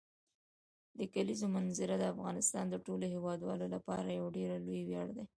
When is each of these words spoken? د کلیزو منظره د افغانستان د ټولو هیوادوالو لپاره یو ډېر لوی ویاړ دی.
د 0.97 0.99
کلیزو 1.13 1.47
منظره 1.55 1.95
د 1.99 2.03
افغانستان 2.13 2.65
د 2.69 2.75
ټولو 2.85 3.05
هیوادوالو 3.13 3.65
لپاره 3.75 4.07
یو 4.19 4.27
ډېر 4.37 4.49
لوی 4.65 4.81
ویاړ 4.87 5.07
دی. 5.17 5.25